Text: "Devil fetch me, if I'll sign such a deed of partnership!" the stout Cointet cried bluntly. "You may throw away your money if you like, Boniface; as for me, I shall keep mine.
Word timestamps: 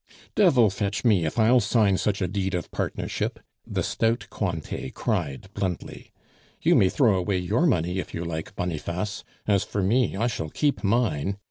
"Devil 0.33 0.71
fetch 0.71 1.05
me, 1.05 1.25
if 1.27 1.37
I'll 1.37 1.59
sign 1.59 1.95
such 1.95 2.23
a 2.23 2.27
deed 2.27 2.55
of 2.55 2.71
partnership!" 2.71 3.39
the 3.67 3.83
stout 3.83 4.25
Cointet 4.31 4.95
cried 4.95 5.47
bluntly. 5.53 6.11
"You 6.59 6.73
may 6.73 6.89
throw 6.89 7.13
away 7.13 7.37
your 7.37 7.67
money 7.67 7.99
if 7.99 8.11
you 8.11 8.25
like, 8.25 8.55
Boniface; 8.55 9.23
as 9.45 9.63
for 9.63 9.83
me, 9.83 10.15
I 10.15 10.25
shall 10.25 10.49
keep 10.49 10.83
mine. 10.83 11.37